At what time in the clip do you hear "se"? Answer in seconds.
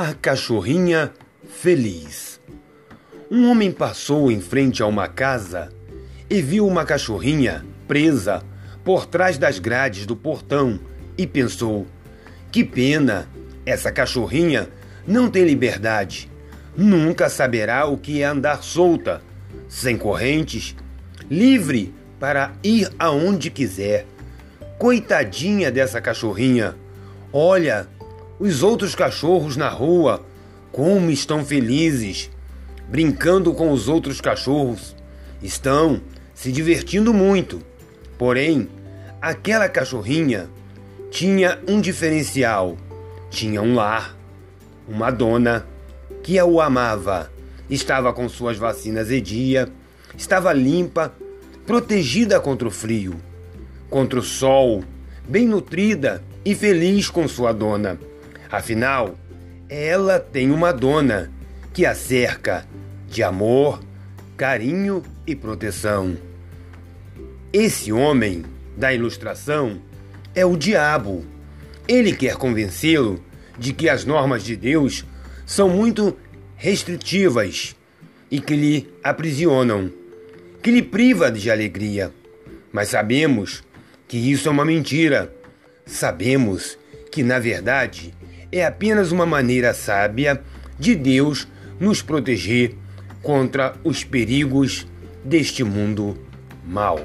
36.34-36.52